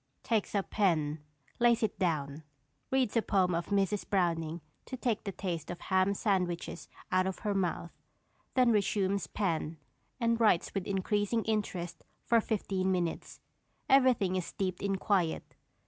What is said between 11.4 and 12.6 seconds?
interest for